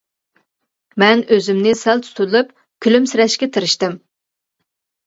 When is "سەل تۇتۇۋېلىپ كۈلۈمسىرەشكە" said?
1.83-3.53